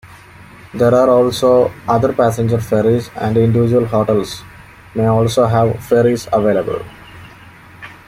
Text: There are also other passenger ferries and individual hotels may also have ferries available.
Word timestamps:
There 0.73 0.95
are 0.95 1.11
also 1.11 1.71
other 1.87 2.11
passenger 2.11 2.59
ferries 2.59 3.11
and 3.17 3.37
individual 3.37 3.85
hotels 3.85 4.41
may 4.95 5.05
also 5.05 5.45
have 5.45 5.79
ferries 5.85 6.27
available. 6.33 6.83